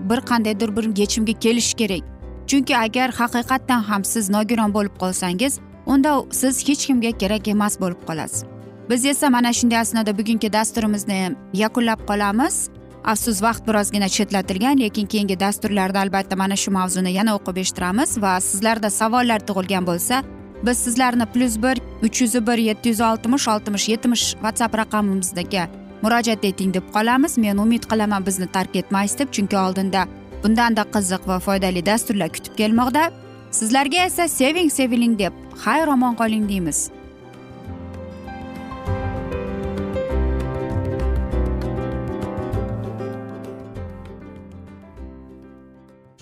bir 0.09 0.19
qandaydir 0.29 0.75
bir 0.77 0.85
yechimga 0.97 1.33
kelish 1.33 1.73
kerak. 1.73 2.03
Chunki 2.47 2.77
agar 2.77 3.09
haqiqatdan 3.09 3.81
ham 3.89 4.03
siz 4.03 4.29
nogiron 4.29 4.73
bo'lib 4.73 4.95
qolsangiz 5.03 5.59
unda 5.85 6.11
siz 6.31 6.67
hech 6.67 6.85
kimga 6.87 7.11
kerak 7.21 7.47
emas 7.47 7.79
bo'lib 7.81 8.01
qolasiz. 8.07 8.43
Biz 8.89 9.05
esa 9.05 9.29
mana 9.29 9.53
shunday 9.53 9.79
asnoda 9.79 10.17
bugungi 10.17 10.53
dasturimizni 10.53 11.35
yakunlab 11.53 11.99
qolamiz. 12.09 12.69
Afsus 13.13 13.41
vaqt 13.45 13.67
birozgina 13.67 14.09
chetlatilgan 14.15 14.79
lekin 14.83 15.05
keyingi 15.11 15.39
dasturlarda 15.39 15.99
albatta 16.03 16.35
mana 16.41 16.55
shu 16.63 16.71
mavzuni 16.77 17.11
yana 17.19 17.37
o'qib 17.37 17.57
eshittiramiz 17.63 18.17
va 18.23 18.33
sizlarda 18.49 18.89
savollar 18.99 19.39
tug'ilgan 19.47 19.87
bo'lsa 19.89 20.23
biz 20.65 20.77
sizlarni 20.85 21.25
plyus 21.33 21.55
bir 21.65 21.81
uch 22.05 22.21
yuz 22.21 22.35
bir 22.47 22.57
yetti 22.69 22.89
yuz 22.89 23.01
oltmish 23.09 23.47
oltmish 23.53 23.89
yetmish 23.93 24.25
whatsapp 24.43 24.77
raqamimizga 24.81 25.65
murojaat 26.05 26.45
eting 26.45 26.73
deb 26.73 26.85
qolamiz. 26.95 27.37
Men 27.37 27.57
umid 27.57 27.83
qilaman 27.91 28.25
bizni 28.25 28.47
tark 28.47 28.75
etmaysiz 28.75 29.19
deb 29.19 29.31
chunki 29.35 29.57
oldinda 29.57 30.07
bundanda 30.43 30.83
qiziq 30.95 31.23
va 31.29 31.39
foydali 31.47 31.85
dasturlar 31.85 32.29
kutib 32.35 32.53
kelmoqda. 32.59 33.09
Sizlarga 33.51 34.05
esa 34.09 34.27
seving 34.27 34.69
seviling 34.77 35.17
deb 35.19 35.33
xayr 35.63 35.87
omon 35.95 36.15
qoling 36.21 36.49
deymiz. 36.49 36.89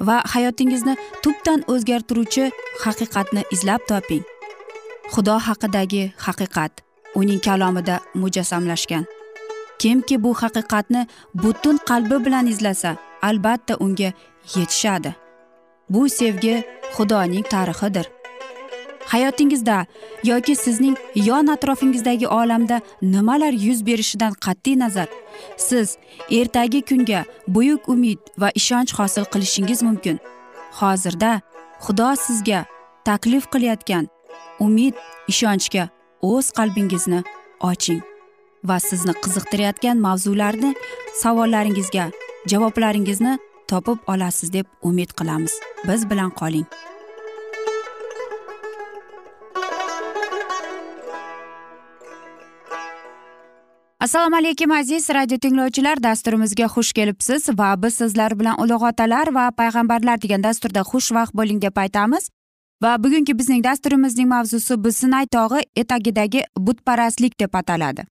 va 0.00 0.22
hayotingizni 0.34 0.96
tubdan 1.22 1.64
o'zgartiruvchi 1.72 2.50
haqiqatni 2.84 3.42
izlab 3.54 3.80
toping. 3.88 4.24
Xudo 5.12 5.36
haqidagi 5.46 6.04
haqiqat 6.26 6.72
uning 7.14 7.40
kalomida 7.46 8.00
mujassamlashgan. 8.14 9.04
Kimki 9.78 10.22
bu 10.24 10.34
haqiqatni 10.42 11.06
butun 11.42 11.76
qalbi 11.88 12.24
bilan 12.24 12.46
izlasa 12.46 12.96
albatta 13.22 13.74
unga 13.84 14.10
yetishadi. 14.54 15.14
Bu 15.88 16.08
sevgi 16.08 16.54
xudoning 16.96 17.44
tarixidir. 17.52 18.06
Hayotingizda 19.12 19.86
yoki 20.24 20.56
sizning 20.56 20.96
yon 21.14 21.46
atrofingizdagi 21.46 22.28
olamda 22.28 22.80
nimalar 23.02 23.52
yuz 23.52 23.86
berishidan 23.86 24.32
qat'iy 24.32 24.78
nazar? 24.78 25.08
Siz 25.56 25.96
ertagi 26.30 26.82
kunga 26.82 27.24
buyuk 27.48 27.88
umid 27.88 28.18
va 28.38 28.50
ishonch 28.54 28.92
hosil 28.98 29.24
qilishingiz 29.24 29.82
mumkin. 29.82 30.18
Hozirda 30.80 31.40
xudo 31.84 32.16
sizga 32.16 32.64
taklif 33.04 33.44
qilayotgan 33.52 34.08
umid 34.60 34.94
ishonchga 35.28 35.88
o'z 36.22 36.46
qalbingizni 36.58 37.20
oching 37.70 38.02
va 38.68 38.76
sizni 38.88 39.14
qiziqtirayotgan 39.24 39.96
mavzularni 40.06 40.70
savollaringizga 41.22 42.06
javoblaringizni 42.52 43.38
topib 43.68 43.98
olasiz 44.12 44.52
deb 44.52 44.66
umid 44.82 45.10
qilamiz. 45.18 45.52
Biz 45.88 46.10
bilan 46.10 46.30
qoling. 46.40 46.66
Assalomu 54.04 54.36
alaykum 54.36 54.70
aziz 54.70 55.10
radio 55.10 55.38
tinglovchilar. 55.38 56.02
Dasturimizga 56.02 56.66
xush 56.74 56.92
kelibsiz 56.92 57.48
va 57.58 57.82
biz 57.82 57.94
sizlar 57.94 58.38
bilan 58.40 58.56
ulug' 58.62 58.82
otalar 58.88 59.26
va 59.36 59.44
payg'ambarlar 59.60 60.20
degan 60.22 60.42
dasturda 60.44 60.80
xushvaqt 60.90 61.32
bo'ling 61.38 61.62
deb 61.62 61.76
aytamiz. 61.84 62.28
Va 62.82 62.92
bugungi 63.04 63.38
bizning 63.38 63.64
dasturimizning 63.64 64.28
mavzusi 64.28 64.84
bu 64.84 64.92
sinay 64.92 65.26
tog'i 65.36 65.60
etagidagi 65.82 66.42
butparastlik 66.58 67.40
deb 67.40 67.54
ataladi. 67.60 68.04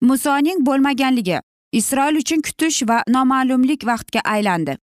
Musoning 0.00 0.58
bo'lmaganligi 0.66 1.40
isroil 1.72 2.20
uchun 2.22 2.40
kutish 2.46 2.82
va 2.90 3.02
noma'lumlik 3.08 3.86
vaqtga 3.90 4.20
aylandi. 4.34 4.76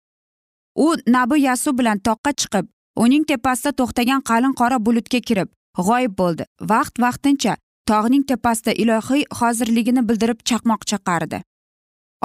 U 0.74 0.86
nabi 1.06 1.40
yasu 1.40 1.78
bilan 1.78 1.98
toqqa 2.08 2.32
chiqib 2.40 2.66
uning 2.96 3.24
tepasida 3.24 3.72
to'xtagan 3.80 4.24
qalin 4.30 4.56
qora 4.60 4.80
bulutga 4.86 5.20
kirib 5.28 5.48
g'oyib 5.86 6.18
bo'ldi. 6.20 6.44
Vaqt 6.72 6.94
vaqtincha 7.06 7.54
tog'ning 7.90 8.24
tepasida 8.30 8.72
ilohiy 8.72 9.24
hozirligini 9.40 10.08
bildirib 10.08 10.40
chaqmoq 10.48 10.86
chaqardi. 10.90 11.42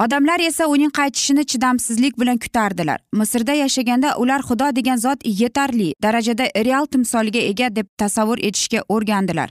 Odamlar 0.00 0.40
esa 0.40 0.66
uning 0.66 0.90
qaytishini 0.98 1.44
chidamsizlik 1.52 2.18
bilan 2.20 2.38
kutardilar. 2.38 3.00
Misrda 3.12 3.52
yashaganda 3.52 4.16
ular 4.16 4.42
xudo 4.48 4.68
degan 4.76 4.96
zot 4.96 5.26
yetarli 5.40 5.92
darajada 6.02 6.46
real 6.66 6.86
timsoliga 6.86 7.40
ega 7.52 7.68
deb 7.76 7.88
tasavvur 7.98 8.38
etishga 8.48 8.80
o'rgandilar. 8.88 9.50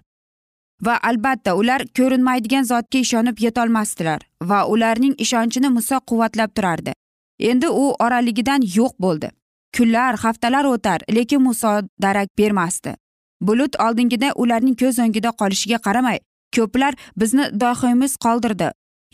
Va 0.86 0.96
albatta 1.10 1.54
ular 1.56 1.84
ko'rinmaydigan 1.98 2.64
zotga 2.72 3.00
ishonib 3.06 3.42
yetolmasdilar 3.46 4.26
va 4.52 4.60
ularning 4.74 5.14
ishonchini 5.26 5.70
muso 5.76 6.00
quvvatlab 6.12 6.56
turardi. 6.56 6.94
Endi 7.40 7.68
u 7.70 7.86
oraligidan 8.06 8.66
yo'q 8.78 8.96
bo'ldi. 9.06 9.30
Kunlar 9.78 10.18
haftalar 10.24 10.66
o'tar 10.66 11.06
lekin 11.18 11.42
muso 11.42 11.74
darak 12.02 12.30
bermasdi. 12.38 12.96
Bulut 13.42 13.76
oldingida 13.86 14.30
ularning 14.36 14.76
ko'z 14.82 15.00
o'ngida 15.06 15.32
qolishiga 15.42 15.80
qaramay 15.86 16.20
ko'plar 16.56 16.94
bizni 17.22 17.46
dohiymiz 17.64 18.18
qoldirdi 18.26 18.70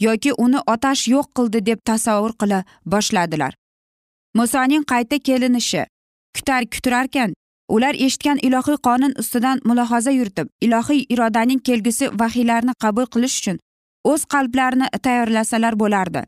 yoki 0.07 0.31
uni 0.45 0.59
otash 0.73 1.07
yo'q 1.13 1.27
qildi 1.37 1.65
deb 1.65 1.79
tasavvur 1.89 2.33
qila 2.41 2.63
boshladilar. 2.85 3.53
Musoning 4.35 4.83
qayta 4.91 5.19
kelinishi 5.27 5.83
kutar 6.35 6.63
kutirarkan 6.73 7.33
ular 7.75 7.95
eshitgan 8.05 8.37
ilohiy 8.47 8.77
qonun 8.87 9.13
ustidan 9.21 9.61
mulohaza 9.65 10.11
yuritib 10.11 10.47
ilohiy 10.61 11.05
irodaning 11.13 11.61
kelgusi 11.67 12.09
vahiylarni 12.21 12.73
qabul 12.83 13.07
qilish 13.13 13.37
uchun 13.39 13.57
o'z 14.11 14.25
qalblarini 14.33 14.87
tayyorlasalar 15.05 15.79
bo'lardi 15.81 16.21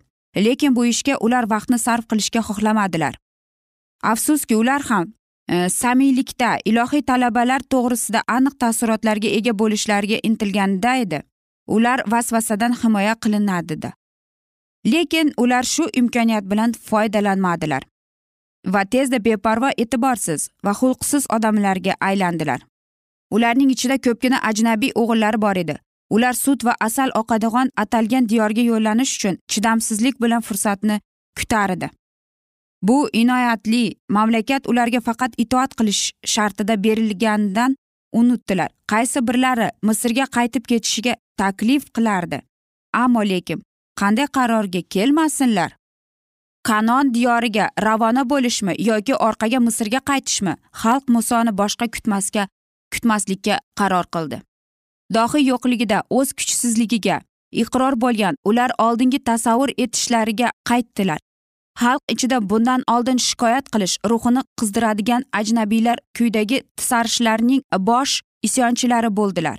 lekin 0.45 0.75
bu 0.75 0.85
ishga 0.93 1.17
ular 1.25 1.49
vaqtni 1.53 1.79
sarf 1.79 2.05
qilishga 2.09 2.41
xohlamadilar. 2.49 3.13
Afsuski 4.03 4.55
ular 4.55 4.81
ham 4.89 5.05
Э, 5.49 5.69
samiylikda 5.69 6.57
ilohiy 6.65 7.01
talabalar 7.07 7.63
to'g'risida 7.73 8.21
aniq 8.27 8.55
taassurotlarga 8.61 9.29
ega 9.37 9.53
bo'lishlariga 9.59 10.17
intilganda 10.23 10.95
edi. 11.03 11.21
Ular 11.67 12.03
vasvasadan 12.07 12.73
himoya 12.81 13.15
qilinadida. 13.23 13.91
Lekin 14.85 15.31
ular 15.37 15.63
shu 15.63 15.85
imkoniyat 15.93 16.43
bilan 16.51 16.73
foydalanmadilar 16.89 17.83
va 18.73 18.85
tezda 18.85 19.19
beparvo 19.25 19.69
e'tiborsiz 19.77 20.49
va 20.65 20.71
xulqsiz 20.79 21.27
odamlarga 21.35 21.93
aylandilar. 22.09 22.59
Ularning 23.31 23.71
ichida 23.75 23.97
ko'pgina 23.97 24.39
ajnabiy 24.49 24.91
o'g'illari 24.95 25.41
bor 25.41 25.55
edi. 25.63 25.75
Ular 26.09 26.33
sut 26.33 26.65
va 26.65 26.75
asal 26.79 27.09
oqadigan 27.21 27.71
atalgan 27.83 28.29
diyorga 28.29 28.61
yo'llanish 28.71 29.15
uchun 29.17 29.39
chidamsizlik 29.51 30.21
bilan 30.21 30.41
fursatni 30.41 30.99
kutar 31.39 31.69
edi. 31.69 31.89
Bu 32.81 33.09
inoyatli 33.13 33.95
mamlakat 34.09 34.67
ularga 34.67 35.01
faqat 35.01 35.33
itoat 35.37 35.75
qilish 35.75 36.11
shartida 36.25 36.83
berilganidan 36.83 37.75
unutdilar. 38.13 38.69
Qaysi 38.91 39.27
birlari 39.27 39.69
misrga 39.83 40.25
qaytib 40.37 40.63
ketishiga 40.65 41.15
taklif 41.37 41.93
qilardi? 41.93 42.41
Ammo 42.93 43.21
lekin 43.21 43.63
qanday 43.99 44.27
qarorga 44.27 44.81
kelmasinlar? 44.89 45.75
Kanon 46.63 47.13
diyoriga 47.13 47.69
ravona 47.83 48.23
bo'lishmi 48.29 48.73
yoki 48.79 49.15
orqaga 49.15 49.59
misrga 49.67 49.99
qaytishmi? 50.09 50.53
Xalq 50.81 51.05
musoni 51.15 51.51
boshqa 51.61 51.87
kutmasga 51.95 52.47
kutmaslikka 52.93 53.59
qaror 53.79 54.05
qildi. 54.15 54.41
Dohiy 55.13 55.47
yo'qligida 55.51 56.01
o'z 56.09 56.33
kuchsizligiga 56.37 57.21
iqror 57.63 57.95
bo'lgan 58.03 58.35
ular 58.49 58.71
oldingi 58.85 59.19
tasavvur 59.29 59.69
etishlariga 59.77 60.51
qaytdilar. 60.69 61.19
Xalq 61.81 62.01
ichida 62.13 62.37
bundan 62.49 62.83
oldin 62.93 63.17
shikoyat 63.27 63.65
qilish 63.73 63.95
ruhini 64.09 64.41
qizdiradigan 64.59 65.23
ajnabiylar 65.39 65.97
kuydagi 66.17 66.63
sarishlarning 66.89 67.61
bosh 67.79 68.21
isyonchilari 68.47 69.09
bo'ldilar. 69.19 69.57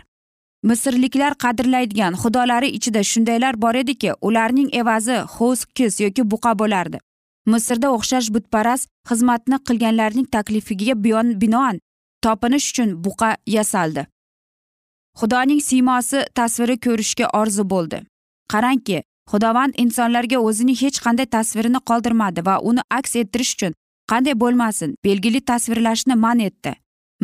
Misrliklar 0.62 1.32
qadrlaydigan 1.44 2.14
xudolari 2.22 2.68
ichida 2.78 3.02
shundaylar 3.10 3.62
bor 3.62 3.74
ediki 3.74 4.12
ularning 4.28 4.68
evazi 4.80 5.16
ho'kiz 5.34 6.00
yoki 6.00 6.22
buqa 6.30 6.58
bo'lardi. 6.58 6.98
Misrda 7.46 7.88
o'xshash 7.96 8.28
butparast 8.34 8.88
xizmatni 9.08 9.58
qilganlarning 9.68 10.26
taklifiga 10.34 10.94
binoan 11.42 11.80
topinish 12.22 12.70
uchun 12.70 12.90
buqa 13.04 13.30
yasaldi. 13.46 14.06
Xudoning 15.20 15.60
siymosi 15.68 16.18
tasviri 16.34 16.76
ko'rishga 16.84 17.26
orzu 17.40 17.64
bo'ldi. 17.72 17.98
Qarangki 18.52 19.02
xudovand 19.30 19.74
insonlarga 19.84 20.38
o'zining 20.48 20.76
hech 20.82 20.98
qanday 21.04 21.26
tasvirini 21.36 21.80
qoldirmadi 21.88 22.44
va 22.48 22.54
uni 22.70 22.82
aks 22.98 23.16
ettirish 23.22 23.52
uchun 23.56 23.72
qanday 24.12 24.34
bo'lmasin 24.42 24.94
belgili 25.04 25.40
tasvirlashni 25.50 26.14
man 26.24 26.38
etdi. 26.48 26.72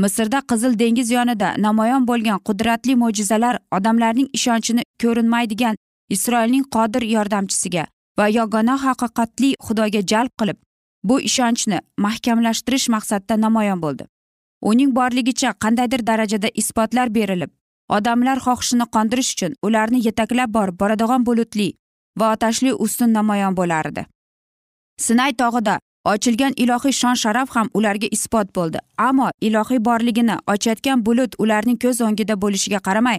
Misrda 0.03 0.41
qizil 0.51 0.79
dengiz 0.79 1.11
yonida 1.17 1.49
namoyon 1.67 2.07
bo'lgan 2.11 2.41
qudratli 2.49 2.95
mo'jizalar 3.03 3.59
odamlarning 3.77 4.29
ishonchini 4.39 4.83
ko'rinmaydigan 5.03 5.77
isroilning 6.17 6.65
qodir 6.77 7.03
yordamchisiga 7.17 7.85
va 8.19 8.27
yagona 8.39 8.75
haqiqatli 8.87 9.51
xudoga 9.67 10.01
jalb 10.13 10.33
qilib 10.41 10.59
bu 11.09 11.21
ishonchni 11.29 11.79
mahkamlashtirish 12.07 12.89
maqsadida 12.95 13.41
namoyon 13.47 13.81
bo'ldi. 13.85 14.05
Uning 14.71 14.91
borligicha 14.99 15.55
qandaydir 15.65 16.07
darajada 16.11 16.49
isbotlar 16.63 17.15
berilib 17.15 17.51
odamlar 17.97 18.39
xohishini 18.47 18.87
qondirish 18.97 19.33
uchun 19.35 19.57
ularni 19.67 19.99
yetaklab 20.07 20.51
borib 20.57 20.77
boradigan 20.83 21.27
bulutli 21.27 21.69
va 22.21 22.33
otashli 22.35 22.73
ustun 22.85 23.13
namoyon 23.13 23.55
bo'lardi. 23.59 24.07
Sinay 25.01 25.33
tog'ida 25.41 25.79
ochilgan 26.13 26.53
ilohiy 26.63 26.95
shon 27.01 27.17
sharaf 27.23 27.49
ham 27.57 27.69
ularga 27.75 28.09
isbot 28.17 28.49
bo'ldi. 28.57 28.79
Ammo 29.09 29.29
ilohiy 29.41 29.81
borligini 29.89 30.37
ochayotgan 30.53 31.05
bulut 31.07 31.33
ularning 31.39 31.79
ko'z 31.85 32.01
o'ngida 32.07 32.35
bo'lishiga 32.43 32.81
qaramay 32.87 33.19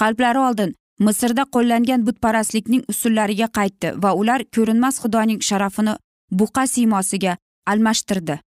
qalblari 0.00 0.40
oldin 0.48 0.74
misrda 1.06 1.44
qo'llangan 1.54 2.06
butparastlikning 2.06 2.82
usullariga 2.92 3.48
qaytdi 3.58 3.94
va 4.02 4.10
ular 4.20 4.40
ko'rinmas 4.56 5.00
xudoning 5.02 5.40
sharafini 5.48 5.94
buqa 6.40 6.66
siymosiga 6.74 7.36
almashtirdi. 7.72 8.38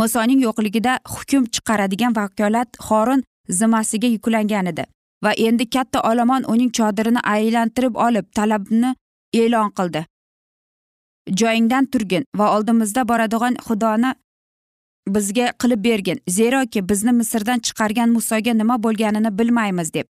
Musoning 0.00 0.40
yo'qligida 0.46 0.92
hukm 1.14 1.42
chiqaradigan 1.54 2.12
vakolat 2.18 2.70
xorin 2.86 3.24
zimmasiga 3.58 4.08
yuklangan 4.14 4.66
edi. 4.72 4.84
Va 5.24 5.32
endi 5.46 5.66
katta 5.74 6.02
olomon 6.10 6.44
uning 6.52 6.70
chodirini 6.78 7.20
aylantirib 7.34 7.94
olib 8.06 8.26
talabni 8.38 8.94
e'lon 9.42 9.70
qildi. 9.78 10.04
Joyingdan 11.40 11.86
turgin 11.92 12.24
va 12.38 12.56
oldimizda 12.56 13.08
boradigan 13.08 13.56
xudoni 13.66 14.14
bizga 15.14 15.52
qilib 15.62 15.84
bergin. 15.84 16.20
Zeroki 16.28 16.88
bizni 16.88 17.12
misrdan 17.12 17.58
chiqargan 17.66 18.14
musoga 18.16 18.54
nima 18.54 18.76
bo'lganini 18.84 19.38
bilmaymiz 19.38 19.92
deb. 19.94 20.06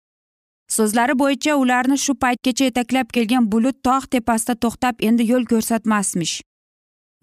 So'zlari 0.77 1.15
bo'yicha 1.19 1.55
ularni 1.63 1.99
shu 1.99 2.15
paytgacha 2.25 2.65
yetaklab 2.71 3.13
kelgan 3.17 3.53
bulut 3.53 3.77
tog' 3.87 4.09
tepasida 4.15 4.55
to'xtab 4.65 4.95
endi 5.09 5.31
yo'l 5.33 5.45
ko'rsatmasmish. 5.53 6.35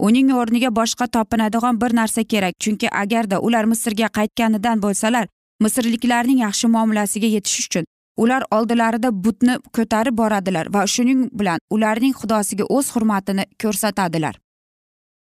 Uning 0.08 0.32
o'rniga 0.42 0.70
boshqa 0.80 1.08
topinadigan 1.16 1.82
bir 1.82 1.96
narsa 2.00 2.24
kerak 2.24 2.56
chunki 2.64 2.88
agarda 3.04 3.40
ular 3.48 3.66
misrga 3.72 4.08
qaytganidan 4.18 4.82
bo'lsalar 4.86 5.26
misrliklarning 5.64 6.40
yaxshi 6.46 6.68
muomalasiga 6.76 7.30
yetish 7.36 7.66
uchun 7.66 7.86
ular 8.24 8.44
oldilarida 8.52 9.10
butni 9.26 9.58
ko'tarib 9.78 10.18
boradilar 10.22 10.74
va 10.74 10.86
shuning 10.94 11.28
bilan 11.40 11.60
ularning 11.76 12.14
xudosiga 12.22 12.66
o'z 12.78 12.96
hurmatini 12.96 13.46
ko'rsatadilar. 13.64 14.36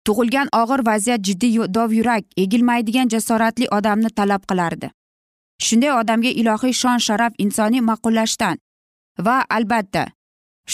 Tug'ilgan 0.05 0.47
og'ir 0.61 0.85
vaziyat 0.89 1.21
jiddiy 1.27 1.57
dovyurak 1.77 2.23
egilmaydigan 2.43 3.07
jasoratli 3.13 3.67
odamni 3.77 4.09
talab 4.19 4.43
qilardi. 4.49 4.91
Shunday 5.65 5.91
odamga 6.01 6.31
ilohiy 6.41 6.73
shon 6.81 6.99
sharaf 7.07 7.33
insoniy 7.43 7.81
ma'qullashdan 7.89 8.57
va 9.25 9.37
albatta 9.57 10.03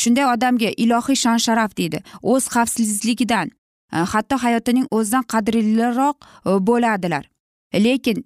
shunday 0.02 0.26
odamga 0.34 0.70
ilohiy 0.84 1.18
shon 1.24 1.40
sharaf 1.46 1.78
deydi 1.80 2.04
o'z 2.34 2.48
xavfsizligidan 2.56 3.48
e, 3.96 3.98
hatto 4.14 4.38
hayotining 4.46 4.88
o'zidan 4.98 5.24
qadrliroq 5.34 6.18
e, 6.22 6.52
bo'ladilar. 6.68 7.24
Lekin 7.86 8.18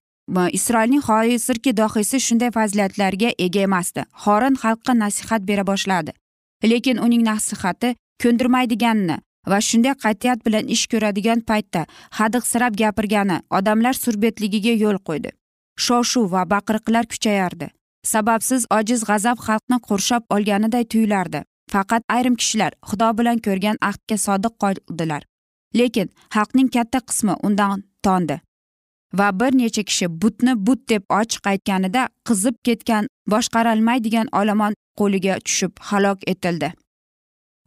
isroilning 0.52 1.04
hozirgi 1.10 1.78
dohiysi 1.78 2.20
shunday 2.20 2.52
fazilatlarga 2.52 3.30
ega 3.46 3.60
emasdi. 3.60 4.02
Xorin 4.24 4.56
xalqqa 4.64 4.94
nasihat 5.00 5.42
bera 5.48 5.68
boshladi. 5.68 6.12
Lekin 6.64 6.98
uning 6.98 7.24
nasihati 7.24 7.96
ko'ndirmaydiganini 8.24 9.18
va 9.52 9.60
shunday 9.62 9.96
qat'iyat 10.04 10.46
bilan 10.46 10.68
ish 10.76 10.86
ko'radigan 10.92 11.40
paytda 11.50 11.86
hadiqsirab 12.20 12.74
gapirgani 12.82 13.38
odamlar 13.58 13.94
surbetligiga 13.94 14.74
yo'l 14.84 15.00
qo'ydi. 15.08 15.30
Shov 15.86 16.04
shuv 16.12 16.32
va 16.32 16.44
baqiriqlar 16.54 17.06
kuchayardi. 17.14 17.68
Sababsiz 18.14 18.66
ojiz 18.80 19.04
g'azab 19.10 19.38
xalqni 19.48 19.78
qurshab 19.88 20.24
olganiday 20.36 20.84
tuyulardi. 20.92 21.44
Faqat 21.72 22.04
ayrim 22.16 22.36
kishilar 22.42 22.72
xudo 22.90 23.10
bilan 23.18 23.38
ko'rgan 23.46 23.78
ahdga 23.90 24.18
sodiq 24.26 24.54
qoldilar. 24.64 25.22
Lekin 25.80 26.08
xalqning 26.36 26.70
katta 26.76 27.00
qismi 27.10 27.34
undan 27.48 27.84
tondi. 28.06 28.40
Va 29.14 29.40
bir 29.40 29.52
necha 29.58 29.84
kishi 29.84 30.08
butni 30.22 30.54
but 30.68 30.90
deb 30.90 31.04
ochiq 31.20 31.48
aytganida 31.54 32.08
qizib 32.28 32.56
ketgan 32.64 33.08
boshqarolmaydigan 33.32 34.28
olomon 34.42 34.74
qo'liga 35.00 35.40
tushib 35.46 35.74
halok 35.90 36.20
etildi. 36.34 36.72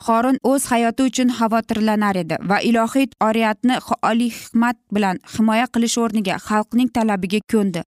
Xorin 0.06 0.38
o'z 0.50 0.66
hayoti 0.72 1.02
uchun 1.10 1.28
xavotirlanar 1.38 2.16
edi 2.16 2.36
va 2.50 2.58
ilohiy 2.68 3.06
oriyatni 3.28 3.76
oliy 4.10 4.30
hikmat 4.36 4.76
bilan 4.94 5.16
himoya 5.34 5.66
qilish 5.74 5.96
o'rniga 6.02 6.36
xalqning 6.48 6.88
talabiga 6.96 7.40
ko'ndi. 7.52 7.82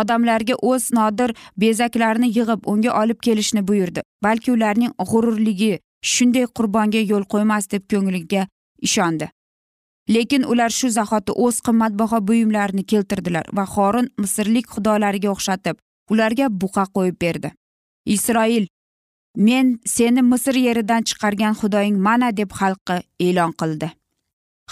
Odamlarga 0.00 0.54
o'z 0.70 0.90
nodir 0.98 1.30
bezaklarini 1.62 2.28
yig'ib 2.36 2.68
unga 2.72 2.92
olib 3.02 3.18
kelishni 3.26 3.62
buyurdi. 3.68 4.00
Balki 4.24 4.52
ularning 4.56 4.92
g'ururligi 5.10 5.72
shunday 6.12 6.46
qurbonga 6.56 7.00
yo'l 7.12 7.24
qo'ymas 7.32 7.70
deb 7.72 7.88
ko'ngliga 7.92 8.46
ishondi. 8.88 9.28
Lekin 10.08 10.44
ular 10.44 10.70
shu 10.70 10.90
zahoti 10.90 11.32
o'z 11.32 11.60
qimmatbaho 11.66 12.20
buyumlarini 12.28 12.84
keltirdilar 12.92 13.46
va 13.56 13.64
xorin 13.74 14.08
misrlik 14.22 14.66
xudolariga 14.74 15.30
o'xshatib 15.34 15.76
ularga 16.10 16.48
buqa 16.62 16.84
qo'yib 16.94 17.16
berdi. 17.20 17.52
Isroil 18.06 18.66
men 19.36 19.80
seni 19.86 20.22
misr 20.22 20.54
yeridan 20.66 21.02
chiqargan 21.08 21.54
xudoying 21.60 21.96
mana 22.06 22.30
deb 22.36 22.50
xalqqa 22.60 23.02
e'lon 23.26 23.52
qildi. 23.60 23.88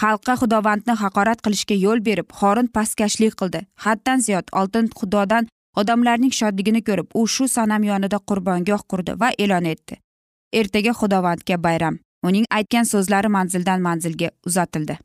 Xalqqa 0.01 0.35
xudovandni 0.43 0.95
haqorat 1.03 1.43
qilishga 1.45 1.77
yo'l 1.85 2.01
berib 2.09 2.29
xorin 2.39 2.69
pastkashlik 2.77 3.35
qildi. 3.41 3.61
Haddan 3.85 4.19
ziyod 4.27 4.47
oltin 4.61 4.87
xudodan 4.99 5.49
odamlarning 5.81 6.33
shodligini 6.39 6.83
ko'rib 6.89 7.09
u 7.15 7.27
shu 7.35 7.49
sanam 7.49 7.83
yonida 7.91 8.19
qurbongoh 8.29 8.83
qurdi 8.91 9.13
va 9.21 9.29
e'lon 9.43 9.65
etdi. 9.75 9.95
Ertaga 10.61 10.93
xudovandga 11.01 11.57
bayram. 11.67 11.99
Uning 12.29 12.45
aytgan 12.59 12.87
so'zlari 12.93 13.29
manzildan 13.37 13.81
manzilga 13.89 14.29
uzatildi. 14.47 14.99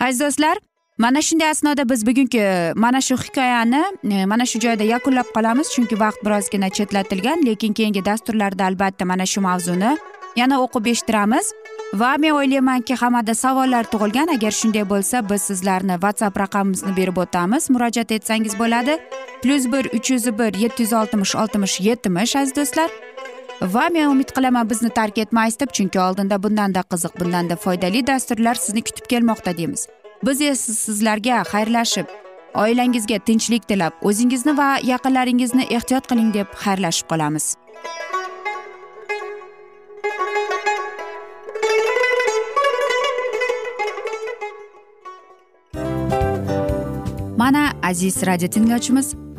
Aziz 0.00 0.20
do'stlar 0.20 0.56
mana 1.00 1.22
shunday 1.22 1.48
asnoda 1.48 1.88
biz 1.88 2.06
bugungi 2.06 2.72
mana 2.76 3.00
shu 3.00 3.16
hikoyani 3.16 3.84
e, 4.10 4.26
mana 4.26 4.46
shu 4.46 4.60
joyda 4.60 4.84
yakunlab 4.84 5.28
qolamiz. 5.36 5.66
Chunki 5.74 6.00
vaqt 6.00 6.24
birozgina 6.24 6.68
chetlatilgan 6.70 7.46
lekin 7.46 7.72
keyingi 7.72 8.04
dasturlarda 8.04 8.64
albatta 8.64 9.04
mana 9.04 9.26
shu 9.26 9.40
mavzuni 9.40 9.96
yana 10.36 10.60
o'qib 10.64 10.86
eshittiramiz. 10.92 11.52
Va 11.94 12.10
men 12.18 12.30
o'ylaymanki 12.38 12.94
hammada 12.94 13.34
savollar 13.34 13.84
tug'ilgan. 13.92 14.28
Agar 14.36 14.52
shunday 14.60 14.84
bo'lsa 14.92 15.24
biz 15.30 15.42
sizlarni 15.42 15.96
whatsapp 16.04 16.36
raqamimizni 16.42 16.96
berib 16.96 17.16
o'tamiz. 17.16 17.70
Murojaat 17.70 18.12
etsangiz 18.12 18.58
bo'ladi. 18.58 18.98
Plyus 19.42 19.72
bir 19.72 19.84
uch 19.96 20.10
yuz 20.10 20.26
bir 20.38 20.52
yetti 20.64 20.82
yuz 20.82 20.92
oltmish 20.92 21.34
oltmish 21.34 21.80
yetmish 21.80 22.36
aziz 22.36 22.56
do'stlar. 22.56 22.90
Va 23.60 23.88
men 23.92 24.08
umid 24.08 24.32
qilaman 24.32 24.68
bizni 24.70 24.90
tark 24.90 25.18
etmaysiz 25.18 25.60
deb 25.60 25.72
chunki 25.76 26.00
oldinda 26.00 26.42
bundanda 26.42 26.82
qiziq 26.92 27.20
bundanda 27.20 27.56
foydali 27.56 28.06
dasturlar 28.06 28.54
sizni 28.54 28.82
kutib 28.82 29.06
kelmoqda 29.12 29.56
deymiz. 29.56 29.86
Biz 30.26 30.40
esa 30.40 30.72
sizlarga 30.72 31.42
xayrlashib 31.52 32.06
oilangizga 32.54 33.18
tinchlik 33.18 33.68
tilab 33.68 33.92
o'zingizni 34.02 34.56
va 34.56 34.68
yaqinlaringizni 34.92 35.66
ehtiyot 35.76 36.06
qiling 36.10 36.34
deb 36.34 36.46
xayrlashib 36.64 37.08
qolamiz. 37.12 37.54
Mana 47.36 47.72
aziz 47.82 48.22
radio 48.26 48.48
tinglovchimiz 48.48 49.14